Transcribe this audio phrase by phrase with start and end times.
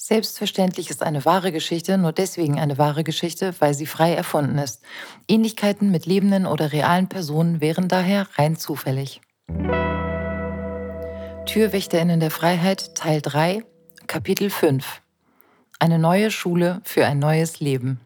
[0.00, 4.80] Selbstverständlich ist eine wahre Geschichte nur deswegen eine wahre Geschichte, weil sie frei erfunden ist.
[5.26, 9.20] Ähnlichkeiten mit lebenden oder realen Personen wären daher rein zufällig.
[11.46, 13.64] Türwächterinnen der Freiheit Teil 3
[14.06, 15.02] Kapitel 5
[15.80, 18.00] Eine neue Schule für ein neues Leben.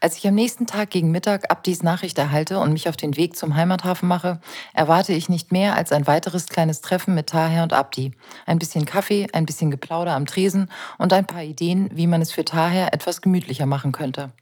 [0.00, 3.36] Als ich am nächsten Tag gegen Mittag Abdis Nachricht erhalte und mich auf den Weg
[3.36, 4.40] zum Heimathafen mache,
[4.74, 8.12] erwarte ich nicht mehr als ein weiteres kleines Treffen mit Taher und Abdi.
[8.46, 12.32] Ein bisschen Kaffee, ein bisschen Geplauder am Tresen und ein paar Ideen, wie man es
[12.32, 14.32] für Taher etwas gemütlicher machen könnte.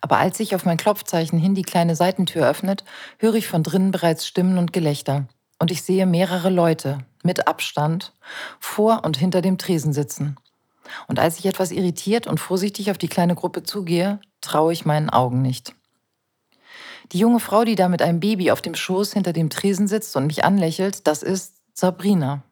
[0.00, 2.84] Aber als sich auf mein Klopfzeichen hin die kleine Seitentür öffnet,
[3.18, 5.28] höre ich von drinnen bereits Stimmen und Gelächter.
[5.60, 8.12] Und ich sehe mehrere Leute, mit Abstand,
[8.58, 10.36] vor und hinter dem Tresen sitzen.
[11.06, 15.08] Und als ich etwas irritiert und vorsichtig auf die kleine Gruppe zugehe, traue ich meinen
[15.08, 15.74] Augen nicht.
[17.12, 20.14] Die junge Frau, die da mit einem Baby auf dem Schoß hinter dem Tresen sitzt
[20.16, 22.42] und mich anlächelt, das ist Sabrina.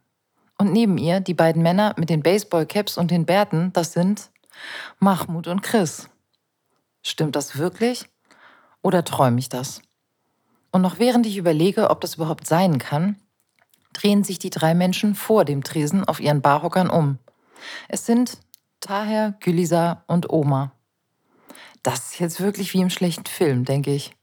[0.59, 4.31] Und neben ihr die beiden Männer mit den Baseballcaps und den Bärten, das sind
[4.99, 6.09] Mahmoud und Chris.
[7.03, 8.07] Stimmt das wirklich?
[8.83, 9.81] Oder träume ich das?
[10.71, 13.17] Und noch während ich überlege, ob das überhaupt sein kann,
[13.93, 17.19] drehen sich die drei Menschen vor dem Tresen auf ihren Barhockern um.
[17.89, 18.39] Es sind
[18.81, 20.73] Taher, Gülisa und Oma.
[21.83, 24.15] Das ist jetzt wirklich wie im schlechten Film, denke ich.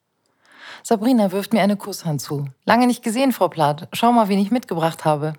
[0.83, 2.45] Sabrina wirft mir eine Kusshand zu.
[2.65, 3.87] Lange nicht gesehen, Frau Plath.
[3.93, 5.33] Schau mal, wen ich mitgebracht habe.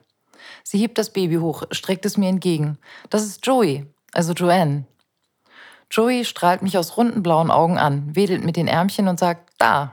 [0.63, 2.79] Sie hebt das Baby hoch, streckt es mir entgegen.
[3.11, 4.87] Das ist Joey, also Joanne.
[5.91, 9.93] Joey strahlt mich aus runden blauen Augen an, wedelt mit den Ärmchen und sagt, da.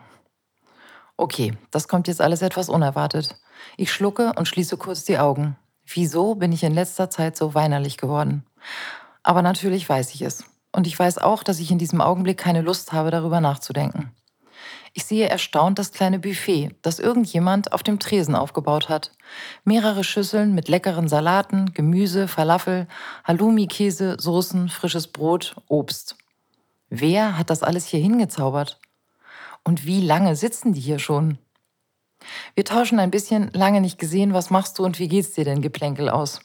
[1.17, 3.38] Okay, das kommt jetzt alles etwas unerwartet.
[3.78, 5.56] Ich schlucke und schließe kurz die Augen.
[5.86, 8.45] Wieso bin ich in letzter Zeit so weinerlich geworden?
[9.23, 10.44] Aber natürlich weiß ich es.
[10.76, 14.12] Und ich weiß auch, dass ich in diesem Augenblick keine Lust habe, darüber nachzudenken.
[14.92, 19.12] Ich sehe erstaunt das kleine Buffet, das irgendjemand auf dem Tresen aufgebaut hat.
[19.64, 22.90] Mehrere Schüsseln mit leckeren Salaten, Gemüse, Falafel,
[23.23, 26.17] Halloumi-Käse, Soßen, frisches Brot, Obst.
[26.89, 28.82] Wer hat das alles hier hingezaubert?
[29.64, 31.38] Und wie lange sitzen die hier schon?
[32.54, 35.61] Wir tauschen ein bisschen lange nicht gesehen, was machst du und wie geht's dir denn
[35.61, 36.42] Geplänkel aus.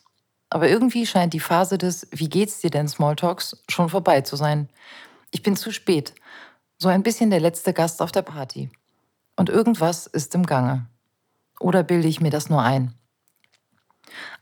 [0.50, 4.68] Aber irgendwie scheint die Phase des Wie geht's dir denn Smalltalks schon vorbei zu sein.
[5.30, 6.14] Ich bin zu spät.
[6.76, 8.68] So ein bisschen der letzte Gast auf der Party.
[9.36, 10.86] Und irgendwas ist im Gange.
[11.60, 12.94] Oder bilde ich mir das nur ein?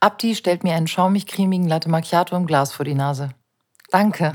[0.01, 3.31] Abdi stellt mir einen schaumig-cremigen Latte Macchiato im Glas vor die Nase.
[3.91, 4.35] Danke.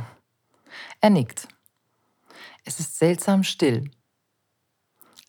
[1.01, 1.47] Er nickt.
[2.65, 3.89] Es ist seltsam still.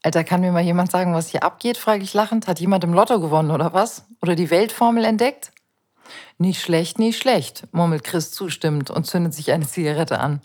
[0.03, 1.79] Alter, kann mir mal jemand sagen, was hier abgeht?
[1.79, 2.47] frage ich lachend.
[2.47, 4.05] Hat jemand im Lotto gewonnen oder was?
[4.21, 5.51] Oder die Weltformel entdeckt?
[6.39, 10.41] Nicht schlecht, nicht schlecht, murmelt Chris zustimmend und zündet sich eine Zigarette an.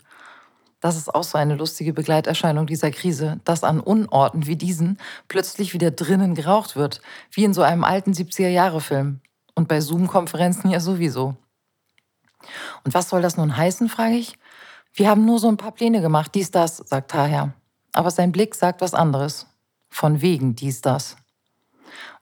[0.80, 4.98] Das ist auch so eine lustige Begleiterscheinung dieser Krise, dass an Unorten wie diesen
[5.28, 9.20] plötzlich wieder drinnen geraucht wird, wie in so einem alten 70er-Jahre-Film.
[9.54, 11.36] Und bei Zoom-Konferenzen ja sowieso.
[12.84, 14.38] Und was soll das nun heißen, frage ich.
[14.94, 17.52] Wir haben nur so ein paar Pläne gemacht, dies, das, sagt Taher.
[17.92, 19.46] Aber sein Blick sagt was anderes.
[19.90, 21.16] Von wegen dies, das.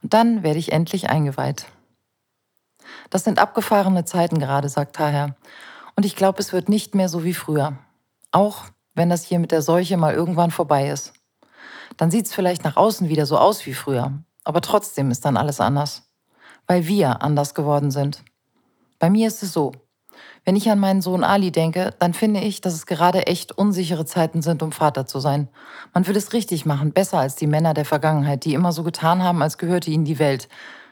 [0.02, 1.66] Und dann werde ich endlich eingeweiht.
[3.10, 5.36] Das sind abgefahrene Zeiten gerade, sagt Taher.
[5.96, 7.78] Und ich glaube, es wird nicht mehr so wie früher.
[8.30, 11.12] Auch wenn das hier mit der Seuche mal irgendwann vorbei ist.
[11.96, 14.12] Dann sieht es vielleicht nach außen wieder so aus wie früher.
[14.44, 16.10] Aber trotzdem ist dann alles anders.
[16.66, 18.22] Weil wir anders geworden sind.
[18.98, 19.72] Bei mir ist es so.
[20.44, 24.04] Wenn ich an meinen Sohn Ali denke, dann finde ich, dass es gerade echt unsichere
[24.04, 25.48] Zeiten sind, um Vater zu sein.
[25.92, 29.22] Man will es richtig machen, besser als die Männer der Vergangenheit, die immer so getan
[29.22, 30.48] haben, als gehörte ihnen die Welt,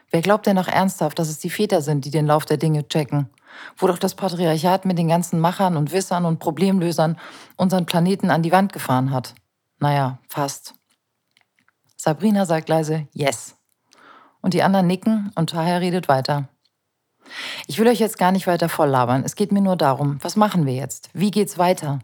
[0.09, 2.87] Wer glaubt denn noch ernsthaft, dass es die Väter sind, die den Lauf der Dinge
[2.87, 3.29] checken?
[3.75, 7.17] Wo doch das Patriarchat mit den ganzen Machern und Wissern und Problemlösern
[7.55, 9.35] unseren Planeten an die Wand gefahren hat.
[9.79, 10.75] Naja, fast.
[11.97, 13.55] Sabrina sagt leise Yes.
[14.41, 16.47] Und die anderen nicken und Tahir redet weiter.
[17.67, 19.23] Ich will euch jetzt gar nicht weiter volllabern.
[19.25, 21.09] Es geht mir nur darum, was machen wir jetzt?
[21.13, 21.99] Wie geht's weiter?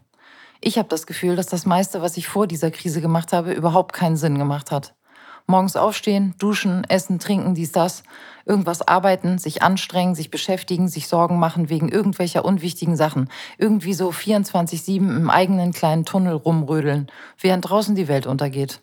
[0.60, 3.92] Ich habe das Gefühl, dass das meiste, was ich vor dieser Krise gemacht habe, überhaupt
[3.92, 4.94] keinen Sinn gemacht hat.
[5.46, 8.02] Morgens aufstehen, duschen, essen, trinken, dies, das,
[8.46, 13.28] irgendwas arbeiten, sich anstrengen, sich beschäftigen, sich Sorgen machen wegen irgendwelcher unwichtigen Sachen.
[13.58, 17.08] Irgendwie so 24-7 im eigenen kleinen Tunnel rumrödeln,
[17.38, 18.80] während draußen die Welt untergeht.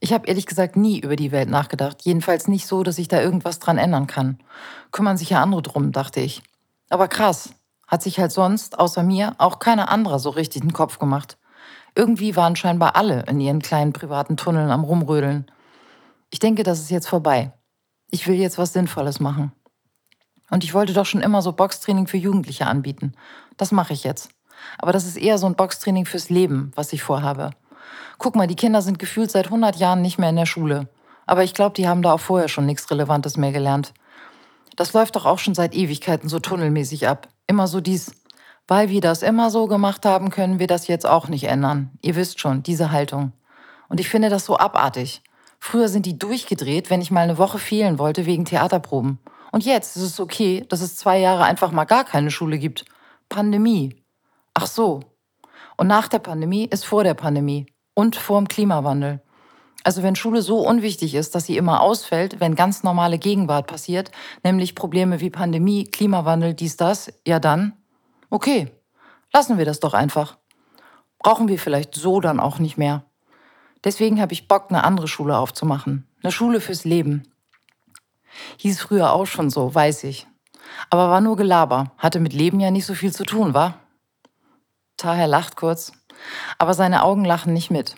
[0.00, 2.02] Ich habe ehrlich gesagt nie über die Welt nachgedacht.
[2.02, 4.38] Jedenfalls nicht so, dass ich da irgendwas dran ändern kann.
[4.92, 6.42] Kümmern sich ja andere drum, dachte ich.
[6.88, 7.50] Aber krass,
[7.86, 11.38] hat sich halt sonst, außer mir, auch keiner anderer so richtig den Kopf gemacht.
[11.94, 15.50] Irgendwie waren scheinbar alle in ihren kleinen privaten Tunneln am Rumrödeln.
[16.30, 17.52] Ich denke, das ist jetzt vorbei.
[18.10, 19.52] Ich will jetzt was Sinnvolles machen.
[20.50, 23.12] Und ich wollte doch schon immer so Boxtraining für Jugendliche anbieten.
[23.56, 24.30] Das mache ich jetzt.
[24.78, 27.50] Aber das ist eher so ein Boxtraining fürs Leben, was ich vorhabe.
[28.18, 30.88] Guck mal, die Kinder sind gefühlt seit 100 Jahren nicht mehr in der Schule.
[31.26, 33.94] Aber ich glaube, die haben da auch vorher schon nichts Relevantes mehr gelernt.
[34.76, 37.28] Das läuft doch auch schon seit Ewigkeiten so tunnelmäßig ab.
[37.46, 38.12] Immer so dies,
[38.66, 41.90] weil wir das immer so gemacht haben, können wir das jetzt auch nicht ändern.
[42.02, 43.32] Ihr wisst schon, diese Haltung.
[43.88, 45.22] Und ich finde das so abartig.
[45.60, 49.18] Früher sind die durchgedreht, wenn ich mal eine Woche fehlen wollte wegen Theaterproben.
[49.52, 52.86] Und jetzt ist es okay, dass es zwei Jahre einfach mal gar keine Schule gibt.
[53.28, 54.02] Pandemie.
[54.54, 55.00] Ach so.
[55.76, 59.20] Und nach der Pandemie ist vor der Pandemie und vor dem Klimawandel.
[59.82, 64.10] Also wenn Schule so unwichtig ist, dass sie immer ausfällt, wenn ganz normale Gegenwart passiert,
[64.42, 67.74] nämlich Probleme wie Pandemie, Klimawandel, dies, das, ja dann,
[68.28, 68.70] okay,
[69.32, 70.36] lassen wir das doch einfach.
[71.18, 73.04] Brauchen wir vielleicht so dann auch nicht mehr.
[73.84, 76.06] Deswegen habe ich Bock, eine andere Schule aufzumachen.
[76.22, 77.22] Eine Schule fürs Leben.
[78.58, 80.26] Hieß früher auch schon so, weiß ich.
[80.88, 83.74] Aber war nur Gelaber, hatte mit Leben ja nicht so viel zu tun, wa?
[84.96, 85.92] Taher lacht kurz,
[86.58, 87.94] aber seine Augen lachen nicht mit.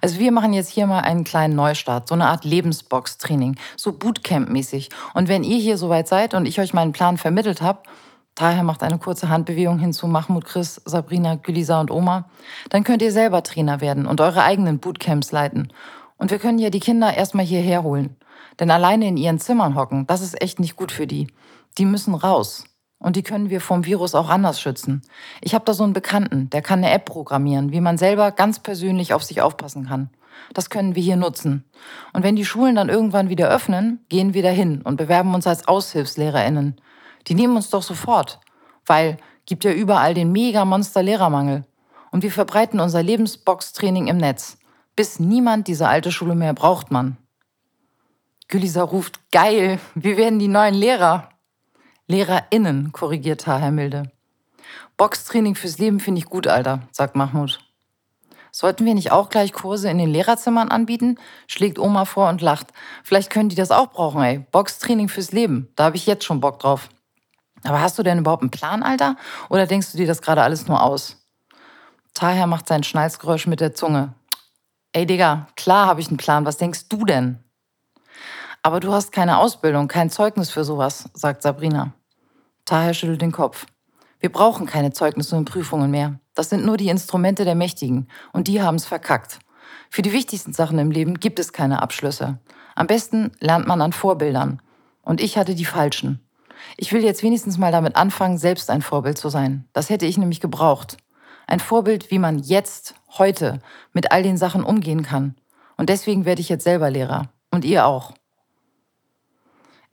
[0.00, 4.88] Also wir machen jetzt hier mal einen kleinen Neustart, so eine Art Lebensbox-Training, so Bootcamp-mäßig.
[5.12, 7.82] Und wenn ihr hier soweit seid und ich euch meinen Plan vermittelt habe,
[8.34, 12.30] Daher macht eine kurze Handbewegung hin zu Mahmoud, Chris, Sabrina, Gülisa und Oma.
[12.70, 15.72] Dann könnt ihr selber Trainer werden und eure eigenen Bootcamps leiten.
[16.16, 18.16] Und wir können ja die Kinder erstmal hierher holen.
[18.58, 21.26] Denn alleine in ihren Zimmern hocken, das ist echt nicht gut für die.
[21.78, 22.64] Die müssen raus.
[22.98, 25.02] Und die können wir vom Virus auch anders schützen.
[25.40, 28.60] Ich habe da so einen Bekannten, der kann eine App programmieren, wie man selber ganz
[28.60, 30.10] persönlich auf sich aufpassen kann.
[30.54, 31.64] Das können wir hier nutzen.
[32.12, 35.66] Und wenn die Schulen dann irgendwann wieder öffnen, gehen wir dahin und bewerben uns als
[35.66, 36.76] AushilfslehrerInnen.
[37.28, 38.40] Die nehmen uns doch sofort,
[38.86, 41.64] weil gibt ja überall den Mega-Monster-Lehrermangel.
[42.10, 44.58] Und wir verbreiten unser Lebensbox-Training im Netz,
[44.96, 47.16] bis niemand diese alte Schule mehr braucht, man.
[48.48, 51.30] Gülisa ruft, geil, wir werden die neuen Lehrer.
[52.06, 54.10] LehrerInnen, korrigiert Herr Milde.
[54.98, 57.60] Boxtraining fürs Leben finde ich gut, Alter, sagt Mahmoud.
[58.50, 61.18] Sollten wir nicht auch gleich Kurse in den Lehrerzimmern anbieten?
[61.46, 62.66] schlägt Oma vor und lacht.
[63.02, 64.40] Vielleicht können die das auch brauchen, ey.
[64.52, 65.72] Boxtraining fürs Leben.
[65.74, 66.90] Da habe ich jetzt schon Bock drauf.
[67.64, 69.16] Aber hast du denn überhaupt einen Plan, Alter?
[69.48, 71.16] Oder denkst du dir das gerade alles nur aus?
[72.14, 74.14] Taher macht sein Schnalzgeräusch mit der Zunge.
[74.92, 76.44] Ey, Digga, klar habe ich einen Plan.
[76.44, 77.38] Was denkst du denn?
[78.62, 81.94] Aber du hast keine Ausbildung, kein Zeugnis für sowas, sagt Sabrina.
[82.64, 83.66] Taher schüttelt den Kopf.
[84.20, 86.20] Wir brauchen keine Zeugnisse und Prüfungen mehr.
[86.34, 89.40] Das sind nur die Instrumente der Mächtigen und die haben es verkackt.
[89.90, 92.38] Für die wichtigsten Sachen im Leben gibt es keine Abschlüsse.
[92.74, 94.62] Am besten lernt man an Vorbildern.
[95.02, 96.20] Und ich hatte die falschen.
[96.76, 99.68] Ich will jetzt wenigstens mal damit anfangen, selbst ein Vorbild zu sein.
[99.72, 100.96] Das hätte ich nämlich gebraucht.
[101.46, 103.60] Ein Vorbild, wie man jetzt, heute,
[103.92, 105.34] mit all den Sachen umgehen kann.
[105.76, 107.30] Und deswegen werde ich jetzt selber Lehrer.
[107.50, 108.12] Und ihr auch.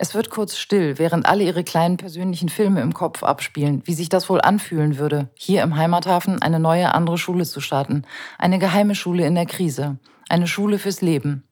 [0.02, 4.08] Es wird kurz still, während alle ihre kleinen persönlichen Filme im Kopf abspielen, wie sich
[4.08, 8.06] das wohl anfühlen würde, hier im Heimathafen eine neue andere Schule zu starten.
[8.38, 10.00] Eine geheime Schule in der Krise.
[10.30, 11.44] Eine Schule fürs Leben.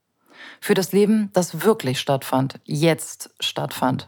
[0.61, 4.07] Für das Leben, das wirklich stattfand, jetzt stattfand.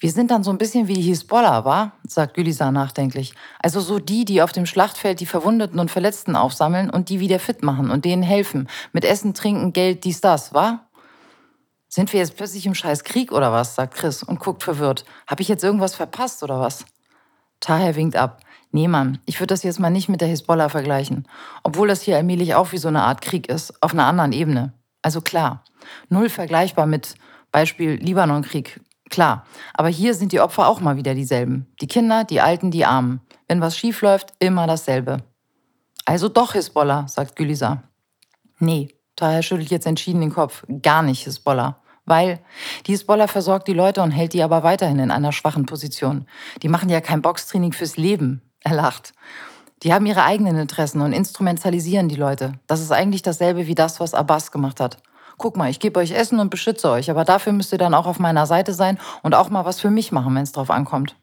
[0.00, 1.92] Wir sind dann so ein bisschen wie die Hisbollah, wa?
[2.06, 3.34] sagt Gülisa nachdenklich.
[3.58, 7.40] Also so die, die auf dem Schlachtfeld die Verwundeten und Verletzten aufsammeln und die wieder
[7.40, 8.68] fit machen und denen helfen.
[8.92, 10.86] Mit Essen, Trinken, Geld, dies, das, wa?
[11.88, 13.74] Sind wir jetzt plötzlich im scheiß Krieg oder was?
[13.74, 15.04] sagt Chris und guckt verwirrt.
[15.26, 16.84] Hab ich jetzt irgendwas verpasst oder was?
[17.58, 18.40] Taher winkt ab.
[18.70, 21.26] Nee, Mann, ich würde das jetzt mal nicht mit der Hisbollah vergleichen.
[21.64, 24.74] Obwohl das hier allmählich auch wie so eine Art Krieg ist, auf einer anderen Ebene.
[25.02, 25.64] Also klar,
[26.08, 27.16] null vergleichbar mit
[27.50, 28.80] Beispiel Libanonkrieg.
[29.10, 31.66] Klar, aber hier sind die Opfer auch mal wieder dieselben.
[31.80, 33.20] Die Kinder, die Alten, die Armen.
[33.46, 35.18] Wenn was schief läuft, immer dasselbe.
[36.04, 37.82] Also doch Hisbollah, sagt Gülisa.
[38.58, 40.64] Nee, Daher schüttelt jetzt entschieden den Kopf.
[40.80, 41.80] Gar nicht Hisbollah.
[42.06, 42.38] Weil
[42.86, 46.26] die Hisbollah versorgt die Leute und hält die aber weiterhin in einer schwachen Position.
[46.62, 48.42] Die machen ja kein Boxtraining fürs Leben.
[48.64, 49.12] Er lacht.
[49.84, 52.54] Die haben ihre eigenen Interessen und instrumentalisieren die Leute.
[52.66, 55.00] Das ist eigentlich dasselbe wie das, was Abbas gemacht hat.
[55.38, 58.06] Guck mal, ich gebe euch Essen und beschütze euch, aber dafür müsst ihr dann auch
[58.06, 61.16] auf meiner Seite sein und auch mal was für mich machen, wenn es drauf ankommt.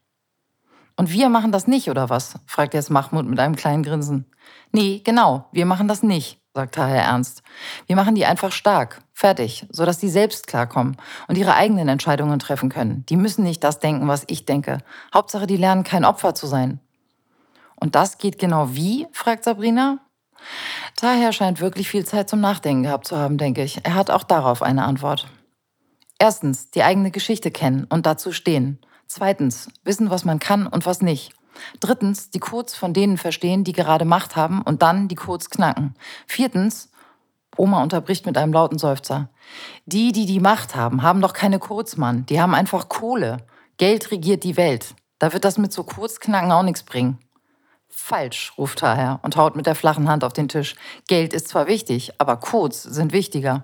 [0.95, 2.35] Und wir machen das nicht, oder was?
[2.45, 4.25] fragt jetzt Mahmoud mit einem kleinen Grinsen.
[4.71, 7.43] Nee, genau, wir machen das nicht, sagt Herr ernst.
[7.87, 10.95] Wir machen die einfach stark, fertig, sodass die selbst klarkommen
[11.27, 13.05] und ihre eigenen Entscheidungen treffen können.
[13.07, 14.77] Die müssen nicht das denken, was ich denke.
[15.13, 16.79] Hauptsache, die lernen kein Opfer zu sein.
[17.75, 19.07] Und das geht genau wie?
[19.11, 19.99] fragt Sabrina.
[20.95, 23.83] Daher scheint wirklich viel Zeit zum Nachdenken gehabt zu haben, denke ich.
[23.83, 25.27] Er hat auch darauf eine Antwort.
[26.17, 28.79] Erstens, die eigene Geschichte kennen und dazu stehen.
[29.07, 31.33] Zweitens, wissen, was man kann und was nicht.
[31.79, 35.95] Drittens, die Codes von denen verstehen, die gerade Macht haben und dann die Codes knacken.
[36.27, 36.89] Viertens,
[37.57, 39.29] Oma unterbricht mit einem lauten Seufzer.
[39.85, 42.25] Die, die die Macht haben, haben doch keine Codes, Mann.
[42.25, 43.37] Die haben einfach Kohle.
[43.77, 44.95] Geld regiert die Welt.
[45.19, 47.19] Da wird das mit so Codes knacken auch nichts bringen.
[47.97, 50.75] Falsch, ruft Taher und haut mit der flachen Hand auf den Tisch.
[51.07, 53.63] Geld ist zwar wichtig, aber Codes sind wichtiger.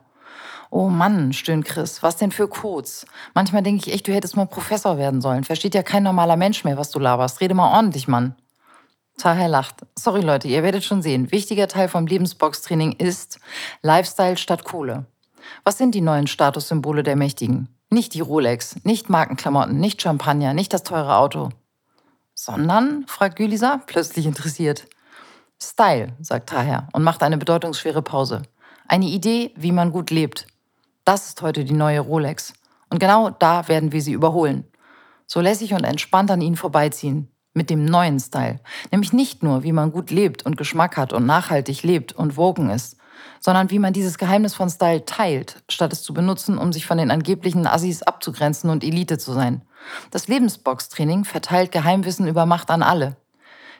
[0.71, 3.05] Oh Mann, stöhnt Chris, was denn für Codes?
[3.33, 5.43] Manchmal denke ich echt, du hättest mal Professor werden sollen.
[5.43, 7.41] Versteht ja kein normaler Mensch mehr, was du laberst.
[7.41, 8.35] Rede mal ordentlich, Mann.
[9.17, 9.85] Tahir lacht.
[9.99, 11.31] Sorry Leute, ihr werdet schon sehen.
[11.31, 13.39] Wichtiger Teil vom Lebensbox-Training ist
[13.81, 15.05] Lifestyle statt Kohle.
[15.65, 17.67] Was sind die neuen Statussymbole der Mächtigen?
[17.89, 21.49] Nicht die Rolex, nicht Markenklamotten, nicht Champagner, nicht das teure Auto.
[22.43, 24.87] Sondern, fragt Gülisa, plötzlich interessiert.
[25.61, 28.41] Style, sagt Tahir und macht eine bedeutungsschwere Pause.
[28.87, 30.47] Eine Idee, wie man gut lebt.
[31.05, 32.53] Das ist heute die neue Rolex.
[32.89, 34.65] Und genau da werden wir sie überholen.
[35.27, 37.29] So lässig und entspannt an ihnen vorbeiziehen.
[37.53, 38.59] Mit dem neuen Style.
[38.89, 42.71] Nämlich nicht nur, wie man gut lebt und Geschmack hat und nachhaltig lebt und wogen
[42.71, 42.97] ist,
[43.39, 46.97] sondern wie man dieses Geheimnis von Style teilt, statt es zu benutzen, um sich von
[46.97, 49.61] den angeblichen Assis abzugrenzen und Elite zu sein.
[50.11, 53.17] Das Lebensbox-Training verteilt Geheimwissen über Macht an alle.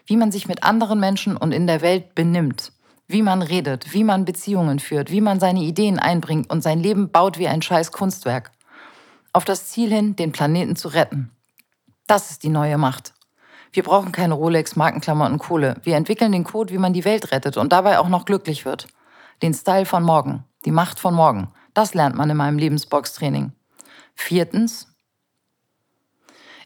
[0.06, 2.72] Wie man sich mit anderen Menschen und in der Welt benimmt,
[3.08, 7.12] wie man redet, wie man Beziehungen führt, wie man seine Ideen einbringt und sein Leben
[7.12, 8.52] baut wie ein scheiß Kunstwerk.
[9.34, 11.32] Auf das Ziel hin, den Planeten zu retten.
[12.08, 13.14] Das ist die neue Macht.
[13.74, 15.78] Wir brauchen keine Rolex, Markenklamotten, Kohle.
[15.84, 18.88] Wir entwickeln den Code, wie man die Welt rettet und dabei auch noch glücklich wird.
[19.42, 21.54] Den Style von morgen, die Macht von morgen.
[21.74, 23.54] Das lernt man in meinem Lebensbox-Training.
[24.14, 24.91] Viertens.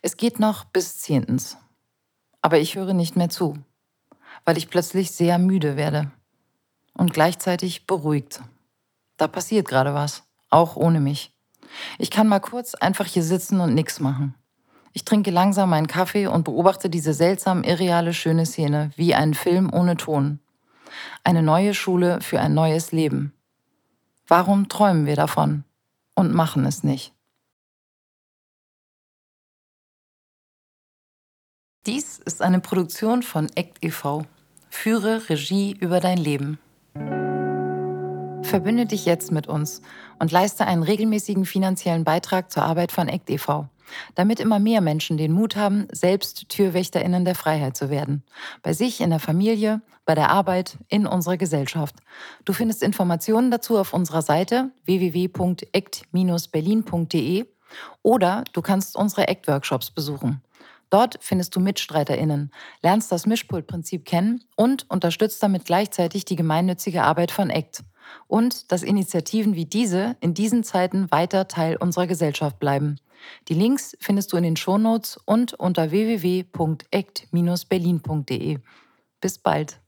[0.06, 1.58] Es geht noch bis zehntens.
[2.44, 3.58] Aber ich höre nicht mehr zu,
[4.44, 6.12] weil ich plötzlich sehr müde werde
[6.94, 8.44] und gleichzeitig beruhigt.
[9.18, 10.22] Da passiert gerade was,
[10.52, 11.34] auch ohne mich.
[11.98, 14.36] Ich kann mal kurz einfach hier sitzen und nichts machen.
[14.94, 19.74] Ich trinke langsam meinen Kaffee und beobachte diese seltsam irreale schöne Szene, wie ein Film
[19.74, 20.40] ohne Ton.
[21.24, 23.34] Eine neue Schule für ein neues Leben.
[24.28, 25.64] Warum träumen wir davon
[26.14, 27.15] und machen es nicht?
[31.86, 34.26] Dies ist eine Produktion von ACT e.V.
[34.72, 36.58] Führe Regie über dein Leben.
[38.42, 39.84] Verbünde dich jetzt mit uns
[40.18, 43.70] und leiste einen regelmäßigen finanziellen Beitrag zur Arbeit von ACT e.V.,
[44.16, 48.24] damit immer mehr Menschen den Mut haben, selbst TürwächterInnen der Freiheit zu werden.
[48.64, 51.98] Bei sich, in der Familie, bei der Arbeit, in unserer Gesellschaft.
[52.46, 57.46] Du findest Informationen dazu auf unserer Seite www.act-berlin.de
[58.02, 60.42] oder du kannst unsere ACT-Workshops besuchen.
[60.96, 67.32] Dort findest du MitstreiterInnen, lernst das Mischpultprinzip kennen und unterstützt damit gleichzeitig die gemeinnützige Arbeit
[67.32, 67.84] von ACT
[68.28, 72.96] und dass Initiativen wie diese in diesen Zeiten weiter Teil unserer Gesellschaft bleiben.
[73.50, 78.60] Die Links findest du in den Shownotes und unter www.act-berlin.de.
[79.20, 79.82] Bis bald.